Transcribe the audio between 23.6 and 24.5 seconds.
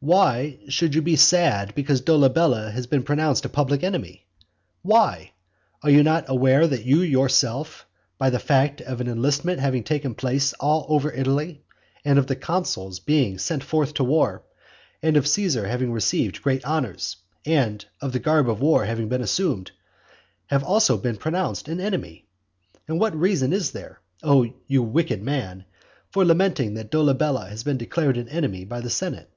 there, O